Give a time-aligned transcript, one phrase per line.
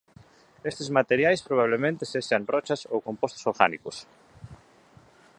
[0.69, 3.97] Estes materiais probablemente sexan rochas ou compostos orgánicos.